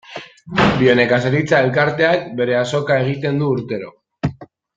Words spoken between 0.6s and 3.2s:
Bionekazaritza elkarteak bere azoka